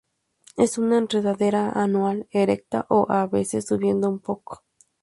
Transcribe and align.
Es 0.57 0.79
una 0.79 0.97
enredadera 0.97 1.69
anual, 1.73 2.25
erecta 2.31 2.87
o, 2.89 3.05
a 3.11 3.27
veces 3.27 3.67
subiendo 3.67 4.09
un 4.09 4.17
poco. 4.17 4.63